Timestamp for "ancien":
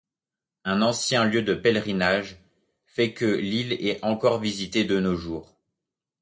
0.81-1.25